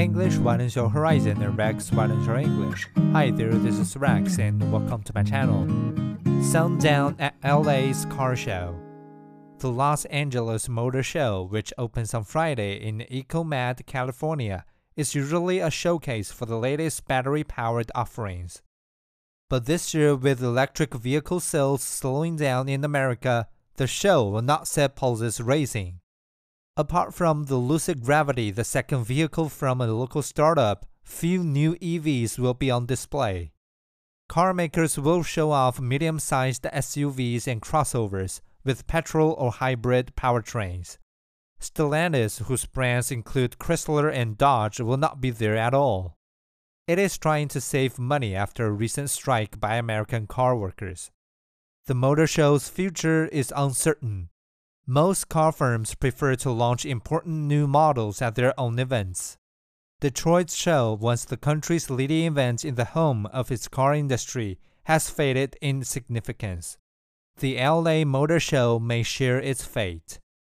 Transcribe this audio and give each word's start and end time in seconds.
English 0.00 0.38
widens 0.38 0.74
your 0.74 0.88
horizon 0.88 1.42
and 1.42 1.58
Rex 1.58 1.92
widens 1.92 2.26
your 2.26 2.38
English. 2.38 2.88
Hi 3.12 3.30
there, 3.30 3.52
this 3.52 3.78
is 3.78 3.98
Rex 3.98 4.38
and 4.38 4.72
welcome 4.72 5.02
to 5.02 5.12
my 5.14 5.22
channel. 5.22 5.66
Sundown 6.42 7.14
at 7.18 7.34
LA's 7.44 8.06
car 8.06 8.34
show. 8.34 8.74
The 9.58 9.70
Los 9.70 10.06
Angeles 10.06 10.70
Motor 10.70 11.02
Show, 11.02 11.46
which 11.50 11.74
opens 11.76 12.14
on 12.14 12.24
Friday 12.24 12.76
in 12.76 13.04
Ecomed, 13.10 13.84
California, 13.84 14.64
is 14.96 15.14
usually 15.14 15.58
a 15.58 15.70
showcase 15.70 16.32
for 16.32 16.46
the 16.46 16.56
latest 16.56 17.06
battery 17.06 17.44
powered 17.44 17.92
offerings. 17.94 18.62
But 19.50 19.66
this 19.66 19.92
year, 19.92 20.16
with 20.16 20.42
electric 20.42 20.94
vehicle 20.94 21.40
sales 21.40 21.82
slowing 21.82 22.36
down 22.36 22.70
in 22.70 22.84
America, 22.84 23.48
the 23.76 23.86
show 23.86 24.26
will 24.30 24.40
not 24.40 24.66
set 24.66 24.96
pulses 24.96 25.42
racing. 25.42 25.99
Apart 26.76 27.12
from 27.14 27.44
the 27.44 27.56
Lucid 27.56 28.02
Gravity, 28.02 28.50
the 28.50 28.64
second 28.64 29.04
vehicle 29.04 29.48
from 29.48 29.80
a 29.80 29.86
local 29.86 30.22
startup, 30.22 30.86
few 31.02 31.42
new 31.42 31.74
EVs 31.76 32.38
will 32.38 32.54
be 32.54 32.70
on 32.70 32.86
display. 32.86 33.52
Car 34.28 34.54
makers 34.54 34.96
will 34.96 35.24
show 35.24 35.50
off 35.50 35.80
medium 35.80 36.20
sized 36.20 36.62
SUVs 36.62 37.48
and 37.48 37.60
crossovers 37.60 38.40
with 38.64 38.86
petrol 38.86 39.32
or 39.32 39.50
hybrid 39.50 40.12
powertrains. 40.16 40.98
Stellantis, 41.60 42.44
whose 42.44 42.64
brands 42.64 43.10
include 43.10 43.58
Chrysler 43.58 44.10
and 44.12 44.38
Dodge, 44.38 44.80
will 44.80 44.96
not 44.96 45.20
be 45.20 45.30
there 45.30 45.56
at 45.56 45.74
all. 45.74 46.16
It 46.86 46.98
is 46.98 47.18
trying 47.18 47.48
to 47.48 47.60
save 47.60 47.98
money 47.98 48.34
after 48.34 48.66
a 48.66 48.72
recent 48.72 49.10
strike 49.10 49.60
by 49.60 49.76
American 49.76 50.26
car 50.26 50.56
workers. 50.56 51.10
The 51.86 51.94
motor 51.94 52.26
show's 52.26 52.68
future 52.68 53.26
is 53.26 53.52
uncertain. 53.56 54.30
Most 54.92 55.28
car 55.28 55.52
firms 55.52 55.94
prefer 55.94 56.34
to 56.34 56.50
launch 56.50 56.84
important 56.84 57.46
new 57.46 57.68
models 57.68 58.20
at 58.20 58.34
their 58.34 58.58
own 58.58 58.80
events. 58.80 59.38
Detroit's 60.00 60.56
show, 60.56 60.98
once 61.00 61.24
the 61.24 61.36
country's 61.36 61.90
leading 61.90 62.24
event 62.24 62.64
in 62.64 62.74
the 62.74 62.86
home 62.86 63.26
of 63.26 63.52
its 63.52 63.68
car 63.68 63.94
industry, 63.94 64.58
has 64.86 65.08
faded 65.08 65.56
in 65.60 65.84
significance. 65.84 66.76
The 67.38 67.56
LA 67.56 68.04
Motor 68.04 68.40
Show 68.40 68.80
may 68.80 69.04
share 69.04 69.38
its 69.38 69.64
fate. 69.64 70.18